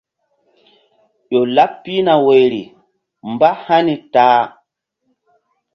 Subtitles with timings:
[1.31, 2.61] Ƴo laɓ pihna woyri
[3.31, 4.43] mbáhani ta a.